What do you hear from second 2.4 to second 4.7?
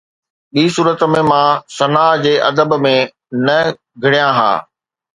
ادب ۾ نه گهڙيان ها